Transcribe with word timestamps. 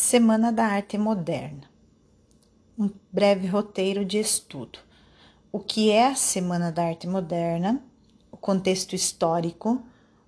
Semana 0.00 0.52
da 0.52 0.64
Arte 0.64 0.96
Moderna. 0.96 1.68
Um 2.78 2.88
breve 3.12 3.48
roteiro 3.48 4.04
de 4.04 4.16
estudo. 4.16 4.78
O 5.50 5.58
que 5.58 5.90
é 5.90 6.06
a 6.06 6.14
Semana 6.14 6.70
da 6.70 6.84
Arte 6.84 7.08
Moderna? 7.08 7.82
O 8.30 8.36
contexto 8.36 8.94
histórico, 8.94 9.84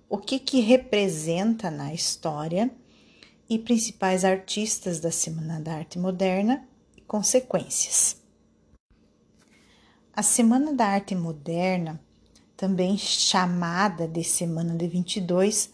o 0.09 0.17
que, 0.17 0.39
que 0.39 0.59
representa 0.59 1.71
na 1.71 1.93
história 1.93 2.69
e 3.49 3.57
principais 3.57 4.25
artistas 4.25 4.99
da 4.99 5.09
Semana 5.09 5.61
da 5.61 5.75
Arte 5.75 5.97
Moderna 5.97 6.67
e 6.97 6.99
consequências. 6.99 8.21
A 10.13 10.21
Semana 10.21 10.73
da 10.73 10.87
Arte 10.87 11.15
Moderna, 11.15 11.97
também 12.57 12.97
chamada 12.97 14.05
de 14.05 14.21
Semana 14.21 14.75
de 14.75 14.85
22, 14.85 15.71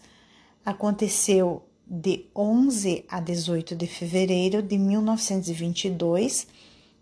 aconteceu 0.64 1.67
de 1.90 2.26
11 2.36 3.06
a 3.08 3.18
18 3.18 3.74
de 3.74 3.86
fevereiro 3.86 4.62
de 4.62 4.76
1922, 4.76 6.46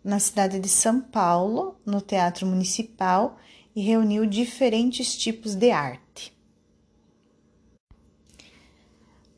na 0.04 0.20
cidade 0.20 0.60
de 0.60 0.68
São 0.68 1.00
Paulo, 1.00 1.76
no 1.84 2.00
Teatro 2.00 2.46
Municipal, 2.46 3.36
e 3.74 3.82
reuniu 3.82 4.24
diferentes 4.24 5.16
tipos 5.16 5.56
de 5.56 5.72
arte. 5.72 6.32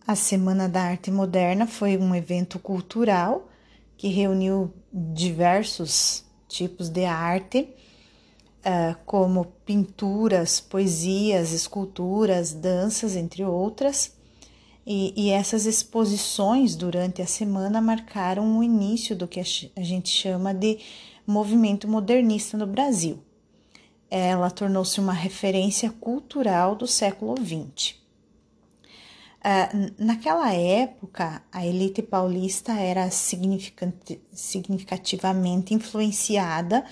A 0.06 0.14
Semana 0.14 0.68
da 0.68 0.82
Arte 0.82 1.10
Moderna 1.10 1.66
foi 1.66 1.96
um 1.96 2.14
evento 2.14 2.58
cultural 2.58 3.48
que 3.96 4.08
reuniu 4.08 4.72
diversos 4.92 6.24
tipos 6.46 6.88
de 6.88 7.04
arte, 7.04 7.74
ah, 8.64 8.96
como 9.04 9.46
pinturas, 9.64 10.60
poesias, 10.60 11.52
esculturas, 11.52 12.52
danças, 12.52 13.16
entre 13.16 13.44
outras 13.44 14.17
e, 14.90 15.12
e, 15.14 15.28
essas 15.28 15.66
exposições 15.66 16.74
durante 16.74 17.20
a 17.20 17.26
semana 17.26 17.78
marcaram 17.78 18.58
o 18.58 18.64
início 18.64 19.14
do 19.14 19.28
que 19.28 19.38
a 19.38 19.82
gente 19.82 20.08
chama 20.08 20.54
de 20.54 20.78
movimento 21.26 21.86
modernista 21.86 22.56
no 22.56 22.66
Brasil. 22.66 23.22
Ela 24.10 24.50
tornou-se 24.50 24.98
uma 24.98 25.12
referência 25.12 25.90
cultural 25.90 26.74
do 26.74 26.86
século 26.86 27.34
XX. 27.36 27.96
Uh, 29.40 29.92
naquela 29.98 30.54
época, 30.54 31.42
a 31.52 31.66
elite 31.66 32.00
paulista 32.00 32.72
era 32.72 33.10
significativamente 33.10 35.74
influenciada 35.74 36.82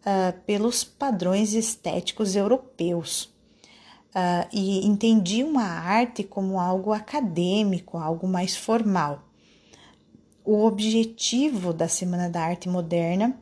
uh, 0.00 0.32
pelos 0.44 0.82
padrões 0.82 1.54
estéticos 1.54 2.34
europeus 2.34 3.32
uh, 4.18 4.48
e 4.52 4.84
entendiam 4.86 5.58
a 5.58 5.64
arte 5.64 6.24
como 6.24 6.58
algo 6.58 6.92
acadêmico, 6.92 7.96
algo 7.96 8.26
mais 8.26 8.56
formal. 8.56 9.22
O 10.44 10.64
objetivo 10.64 11.72
da 11.72 11.88
Semana 11.88 12.28
da 12.28 12.42
Arte 12.42 12.68
Moderna 12.68 13.38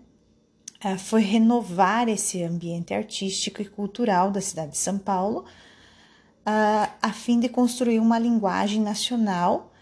uh, 0.85 0.99
foi 0.99 1.23
renovar 1.23 2.09
esse 2.09 2.43
ambiente 2.43 2.93
artístico 2.93 3.63
e 3.63 3.65
cultural 3.65 4.31
da 4.31 4.41
cidade 4.41 4.73
de 4.73 4.79
São 4.79 4.99
Paulo, 4.99 5.41
uh, 5.41 6.91
a 7.01 7.13
fim 7.13 7.41
de 7.41 7.49
construir 7.49 7.99
uma 7.99 8.19
linguagem 8.19 8.81
nacional 8.83 9.73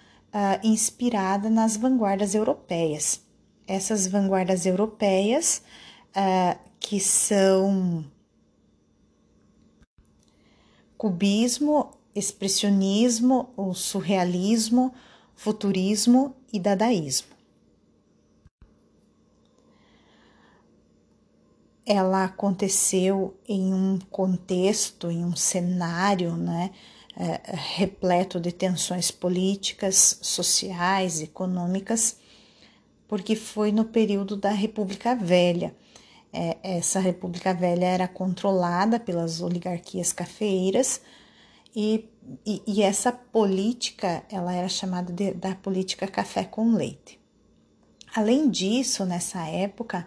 inspirada 0.64 1.48
nas 1.48 1.76
vanguardas 1.76 2.34
europeias. 2.34 3.20
Essas 3.68 4.08
vanguardas 4.08 4.66
europeias, 4.66 5.62
que 6.80 6.98
são 6.98 8.04
cubismo, 11.04 11.90
expressionismo, 12.14 13.50
o 13.58 13.74
surrealismo, 13.74 14.94
futurismo 15.36 16.34
e 16.50 16.58
dadaísmo. 16.58 17.28
Ela 21.84 22.24
aconteceu 22.24 23.36
em 23.46 23.74
um 23.74 23.98
contexto, 24.10 25.10
em 25.10 25.22
um 25.22 25.36
cenário, 25.36 26.34
né, 26.36 26.70
é, 27.18 27.54
repleto 27.54 28.40
de 28.40 28.50
tensões 28.50 29.10
políticas, 29.10 30.18
sociais, 30.22 31.20
econômicas, 31.20 32.16
porque 33.06 33.36
foi 33.36 33.70
no 33.70 33.84
período 33.84 34.38
da 34.38 34.52
República 34.52 35.14
Velha, 35.14 35.76
é, 36.34 36.58
essa 36.62 36.98
República 36.98 37.54
Velha 37.54 37.86
era 37.86 38.08
controlada 38.08 38.98
pelas 38.98 39.40
oligarquias 39.40 40.12
cafeeiras 40.12 41.00
e, 41.74 42.08
e, 42.44 42.60
e 42.66 42.82
essa 42.82 43.12
política 43.12 44.24
ela 44.28 44.52
era 44.52 44.68
chamada 44.68 45.12
de, 45.12 45.32
da 45.32 45.54
política 45.54 46.08
café 46.08 46.42
com 46.44 46.74
leite. 46.74 47.20
Além 48.14 48.50
disso, 48.50 49.04
nessa 49.04 49.46
época, 49.46 50.06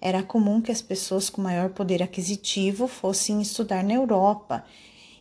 era 0.00 0.22
comum 0.22 0.60
que 0.60 0.72
as 0.72 0.82
pessoas 0.82 1.28
com 1.28 1.42
maior 1.42 1.70
poder 1.70 2.02
aquisitivo 2.02 2.86
fossem 2.86 3.42
estudar 3.42 3.82
na 3.82 3.94
Europa, 3.94 4.64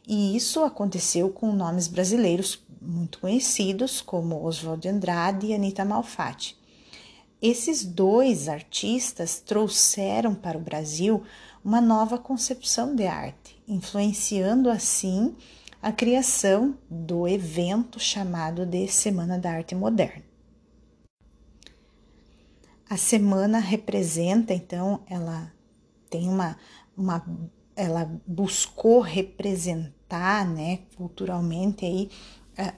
e 0.08 0.36
isso 0.36 0.64
aconteceu 0.64 1.30
com 1.30 1.54
nomes 1.54 1.88
brasileiros 1.88 2.62
muito 2.82 3.20
conhecidos, 3.20 4.02
como 4.02 4.44
Oswald 4.44 4.82
de 4.82 4.90
Andrade 4.90 5.48
e 5.48 5.54
Anita 5.54 5.86
Malfatti. 5.86 6.58
Esses 7.46 7.84
dois 7.84 8.48
artistas 8.48 9.42
trouxeram 9.42 10.34
para 10.34 10.58
o 10.58 10.62
Brasil 10.62 11.22
uma 11.62 11.82
nova 11.82 12.18
concepção 12.18 12.96
de 12.96 13.06
arte, 13.06 13.62
influenciando 13.68 14.70
assim 14.70 15.36
a 15.82 15.92
criação 15.92 16.78
do 16.90 17.28
evento 17.28 18.00
chamado 18.00 18.66
de 18.66 18.88
Semana 18.88 19.38
da 19.38 19.52
Arte 19.52 19.76
Moderna. 19.76 20.24
A 22.90 22.96
semana 22.96 23.60
representa, 23.60 24.54
então, 24.54 25.02
ela 25.06 25.52
tem 26.10 26.30
uma, 26.30 26.58
uma 26.96 27.26
ela 27.76 28.10
buscou 28.26 29.02
representar, 29.02 30.48
né, 30.48 30.80
culturalmente 30.96 31.84
aí 31.84 32.10
a, 32.58 32.74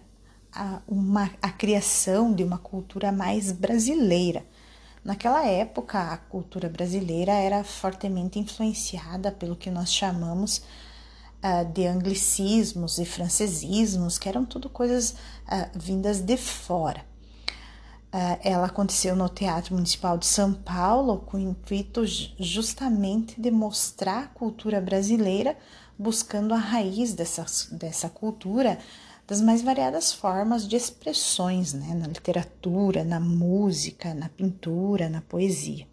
a, 0.52 0.82
uma, 0.88 1.30
a 1.40 1.52
criação 1.52 2.34
de 2.34 2.44
uma 2.44 2.58
cultura 2.58 3.12
mais 3.12 3.52
brasileira, 3.52 4.44
Naquela 5.06 5.46
época, 5.46 6.00
a 6.00 6.18
cultura 6.18 6.68
brasileira 6.68 7.32
era 7.32 7.64
fortemente 7.64 8.40
influenciada 8.40 9.32
pelo 9.32 9.56
que 9.56 9.70
nós 9.70 9.94
chamamos 9.94 10.64
uh, 11.44 11.72
de 11.72 11.86
anglicismos 11.86 12.98
e 12.98 13.06
francesismos, 13.06 14.18
que 14.18 14.28
eram 14.28 14.44
tudo 14.44 14.68
coisas 14.68 15.12
uh, 15.12 15.70
vindas 15.76 16.22
de 16.22 16.36
fora. 16.36 17.06
Uh, 18.12 18.40
ela 18.44 18.66
aconteceu 18.66 19.16
no 19.16 19.30
Teatro 19.30 19.76
Municipal 19.76 20.18
de 20.18 20.26
São 20.26 20.52
Paulo 20.52 21.20
com 21.20 21.38
o 21.38 21.40
intuito 21.40 22.04
justamente 22.40 23.40
de 23.40 23.52
mostrar 23.52 24.24
a 24.24 24.28
cultura 24.28 24.82
brasileira, 24.82 25.56
buscando 26.00 26.52
a 26.52 26.58
raiz 26.58 27.14
dessa, 27.14 27.46
dessa 27.72 28.10
cultura 28.10 28.80
das 29.28 29.42
mais 29.42 29.62
variadas 29.62 30.14
formas 30.14 30.68
de 30.68 30.76
expressões, 30.76 31.74
né, 31.74 31.94
na 31.96 32.08
literatura, 32.08 33.04
na 33.04 33.20
música, 33.20 34.14
na 34.14 34.30
pintura, 34.30 35.10
na 35.10 35.22
poesia. 35.22 35.88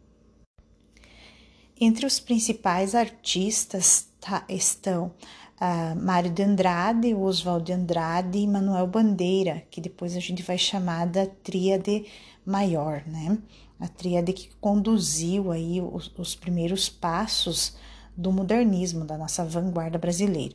Entre 1.81 2.07
os 2.07 2.21
principais 2.21 2.95
artistas 2.95 4.07
tá, 4.21 4.45
estão 4.49 5.13
uh, 5.61 6.01
Mário 6.01 6.31
de 6.31 6.43
Andrade, 6.43 7.15
Oswald 7.15 7.65
de 7.65 7.73
Andrade 7.73 8.39
e 8.39 8.47
Manuel 8.47 8.87
Bandeira, 8.87 9.65
que 9.71 9.81
depois 9.81 10.17
a 10.17 10.21
gente 10.21 10.43
vai 10.43 10.59
chamar 10.59 11.07
da 11.07 11.27
tríade 11.27 12.05
maior, 12.45 13.03
né? 13.07 13.39
A 13.81 13.89
tríade 13.89 14.33
que 14.33 14.51
conduziu 14.61 15.51
aí 15.51 15.81
os, 15.81 16.13
os 16.17 16.37
primeiros 16.37 16.89
passos 16.89 17.77
do 18.17 18.31
modernismo, 18.31 19.05
da 19.05 19.19
nossa 19.19 19.45
vanguarda 19.45 19.99
brasileira. 19.99 20.55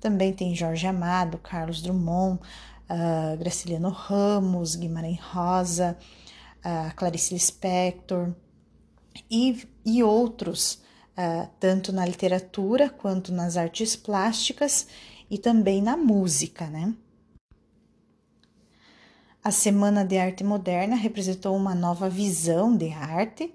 Também 0.00 0.32
tem 0.32 0.54
Jorge 0.54 0.86
Amado, 0.86 1.38
Carlos 1.38 1.82
Drummond, 1.82 2.40
uh, 2.90 3.36
Graciliano 3.38 3.90
Ramos, 3.90 4.76
Guimarães 4.76 5.20
Rosa, 5.20 5.96
uh, 6.64 6.94
Clarice 6.94 7.34
Lispector 7.34 8.32
e, 9.30 9.66
e 9.84 10.02
outros, 10.02 10.82
uh, 11.16 11.48
tanto 11.58 11.92
na 11.92 12.04
literatura 12.04 12.90
quanto 12.90 13.32
nas 13.32 13.56
artes 13.56 13.96
plásticas 13.96 14.86
e 15.30 15.38
também 15.38 15.82
na 15.82 15.96
música, 15.96 16.66
né? 16.66 16.94
A 19.42 19.50
Semana 19.52 20.04
de 20.04 20.18
Arte 20.18 20.42
Moderna 20.42 20.96
representou 20.96 21.54
uma 21.56 21.72
nova 21.72 22.10
visão 22.10 22.76
de 22.76 22.92
arte 22.92 23.54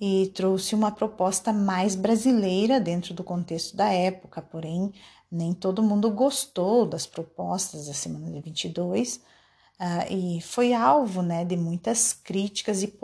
e 0.00 0.32
trouxe 0.34 0.74
uma 0.74 0.90
proposta 0.90 1.52
mais 1.52 1.94
brasileira 1.94 2.80
dentro 2.80 3.14
do 3.14 3.22
contexto 3.22 3.76
da 3.76 3.88
época, 3.92 4.42
porém 4.42 4.92
nem 5.32 5.54
todo 5.54 5.82
mundo 5.82 6.10
gostou 6.10 6.84
das 6.84 7.06
propostas 7.06 7.86
da 7.86 7.94
semana 7.94 8.30
de 8.30 8.40
22 8.42 9.16
uh, 9.16 9.20
ah, 9.78 10.06
e 10.10 10.42
foi 10.42 10.74
alvo 10.74 11.22
né, 11.22 11.42
de 11.42 11.56
muitas 11.56 12.12
críticas 12.12 12.82
e 12.82 12.94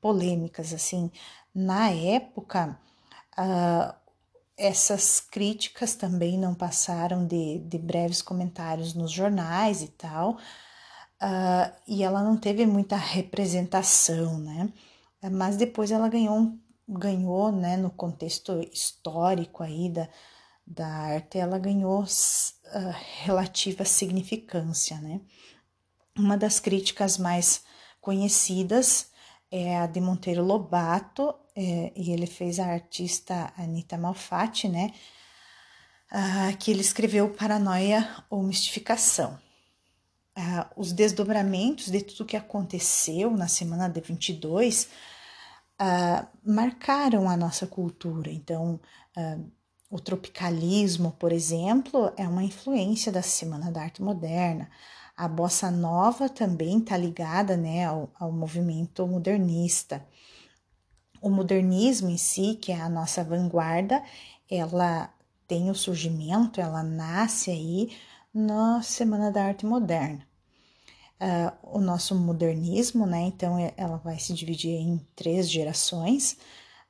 polêmicas. 0.00 0.72
Assim, 0.72 1.10
na 1.54 1.90
época, 1.90 2.80
uh, 3.38 3.94
essas 4.56 5.20
críticas 5.20 5.94
também 5.94 6.38
não 6.38 6.54
passaram 6.54 7.26
de, 7.26 7.58
de 7.58 7.76
breves 7.76 8.22
comentários 8.22 8.94
nos 8.94 9.12
jornais 9.12 9.82
e 9.82 9.88
tal, 9.88 10.32
uh, 10.32 11.72
e 11.86 12.02
ela 12.02 12.22
não 12.22 12.36
teve 12.36 12.64
muita 12.66 12.96
representação, 12.96 14.38
né? 14.38 14.72
Mas 15.32 15.56
depois 15.56 15.90
ela 15.90 16.08
ganhou, 16.08 16.52
ganhou, 16.88 17.52
né, 17.52 17.76
no 17.76 17.90
contexto 17.90 18.60
histórico 18.72 19.62
aí 19.62 19.90
da, 19.90 20.08
da 20.68 20.86
arte, 20.86 21.38
ela 21.38 21.58
ganhou 21.58 22.02
uh, 22.02 22.94
relativa 23.22 23.84
significância, 23.84 25.00
né? 25.00 25.20
Uma 26.16 26.36
das 26.36 26.60
críticas 26.60 27.16
mais 27.16 27.62
conhecidas 28.00 29.10
é 29.50 29.78
a 29.78 29.86
de 29.86 30.00
Monteiro 30.00 30.44
Lobato, 30.44 31.34
é, 31.56 31.92
e 31.96 32.12
ele 32.12 32.26
fez 32.26 32.60
a 32.60 32.66
artista 32.66 33.52
Anita 33.56 33.96
Malfatti, 33.96 34.68
né? 34.68 34.92
Uh, 36.12 36.56
que 36.58 36.70
ele 36.70 36.80
escreveu 36.80 37.34
Paranoia 37.34 38.24
ou 38.30 38.42
Mistificação. 38.42 39.38
Uh, 40.36 40.64
os 40.76 40.92
desdobramentos 40.92 41.90
de 41.90 42.02
tudo 42.02 42.26
que 42.26 42.36
aconteceu 42.36 43.30
na 43.30 43.48
semana 43.48 43.88
de 43.88 44.00
22 44.00 44.88
uh, 45.80 46.26
marcaram 46.44 47.28
a 47.28 47.36
nossa 47.36 47.66
cultura. 47.66 48.30
Então, 48.30 48.80
o 49.90 49.98
tropicalismo, 49.98 51.12
por 51.12 51.32
exemplo, 51.32 52.12
é 52.16 52.28
uma 52.28 52.44
influência 52.44 53.10
da 53.10 53.22
Semana 53.22 53.70
da 53.70 53.82
Arte 53.82 54.02
Moderna. 54.02 54.70
A 55.16 55.26
bossa 55.26 55.70
nova 55.70 56.28
também 56.28 56.78
está 56.78 56.96
ligada 56.96 57.56
né, 57.56 57.86
ao, 57.86 58.10
ao 58.18 58.30
movimento 58.30 59.06
modernista. 59.06 60.06
O 61.20 61.30
modernismo 61.30 62.08
em 62.08 62.18
si, 62.18 62.54
que 62.54 62.70
é 62.70 62.80
a 62.80 62.88
nossa 62.88 63.24
vanguarda, 63.24 64.02
ela 64.48 65.12
tem 65.46 65.70
o 65.70 65.74
surgimento, 65.74 66.60
ela 66.60 66.82
nasce 66.82 67.50
aí 67.50 67.96
na 68.32 68.82
Semana 68.82 69.32
da 69.32 69.44
Arte 69.44 69.64
Moderna. 69.66 70.26
Uh, 71.20 71.78
o 71.78 71.80
nosso 71.80 72.14
modernismo, 72.14 73.04
né? 73.06 73.22
Então, 73.22 73.58
é, 73.58 73.72
ela 73.76 73.96
vai 73.96 74.18
se 74.20 74.32
dividir 74.34 74.76
em 74.76 74.98
três 75.16 75.50
gerações. 75.50 76.34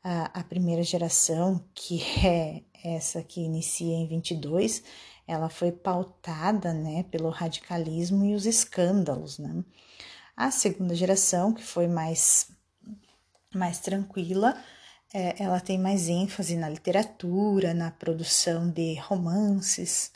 Uh, 0.05 0.29
a 0.35 0.45
primeira 0.45 0.83
geração, 0.83 1.65
que 1.75 2.03
é 2.27 2.63
essa 2.85 3.23
que 3.23 3.41
inicia 3.41 3.95
em 3.95 4.07
22, 4.07 4.83
ela 5.27 5.49
foi 5.49 5.73
pautada, 5.73 6.73
né, 6.73 7.05
pelo 7.11 7.29
radicalismo 7.31 8.25
e 8.25 8.35
os 8.35 8.47
escândalos, 8.47 9.39
né? 9.39 9.65
A 10.37 10.51
segunda 10.51 10.95
geração, 10.95 11.53
que 11.53 11.63
foi 11.63 11.87
mais 11.89 12.49
mais 13.55 13.81
tranquila, 13.81 14.57
é, 15.13 15.43
ela 15.43 15.61
tem 15.61 15.79
mais 15.79 16.09
ênfase 16.09 16.57
na 16.57 16.69
literatura, 16.69 17.75
na 17.75 17.91
produção 17.91 18.71
de 18.71 18.95
romances. 19.01 20.13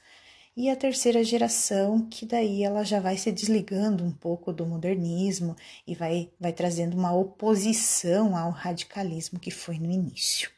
E 0.56 0.68
a 0.68 0.76
terceira 0.76 1.24
geração, 1.24 2.06
que 2.10 2.26
daí 2.26 2.62
ela 2.62 2.84
já 2.84 3.00
vai 3.00 3.16
se 3.16 3.32
desligando 3.32 4.04
um 4.04 4.12
pouco 4.12 4.52
do 4.52 4.66
modernismo 4.66 5.56
e 5.86 5.94
vai, 5.94 6.30
vai 6.38 6.52
trazendo 6.52 6.96
uma 6.96 7.12
oposição 7.14 8.36
ao 8.36 8.50
radicalismo 8.50 9.40
que 9.40 9.50
foi 9.50 9.78
no 9.78 9.90
início. 9.90 10.50